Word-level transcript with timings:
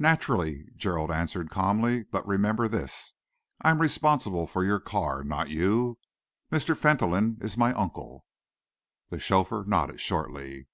"Naturally," 0.00 0.64
Gerald 0.74 1.12
answered 1.12 1.48
calmly, 1.48 2.02
"but 2.02 2.26
remember 2.26 2.66
this. 2.66 3.14
I 3.62 3.70
am 3.70 3.80
responsible 3.80 4.48
for 4.48 4.64
your 4.64 4.80
car 4.80 5.22
not 5.22 5.48
you. 5.48 5.96
Mr. 6.50 6.76
Fentolin 6.76 7.38
is 7.40 7.56
my 7.56 7.72
uncle." 7.74 8.26
The 9.10 9.20
chauffeur 9.20 9.64
nodded 9.64 10.00
shortly. 10.00 10.66